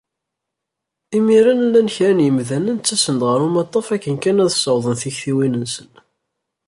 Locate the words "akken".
3.95-4.15